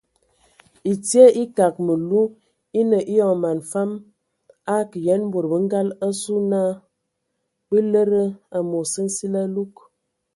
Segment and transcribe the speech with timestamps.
[0.91, 2.21] Ɛtie ekag məlu
[2.79, 3.91] eine eyɔŋ man fam
[4.75, 6.61] akə yen bod bə ngal asu na
[7.69, 8.23] bə lede
[8.57, 9.73] amos nsili alug.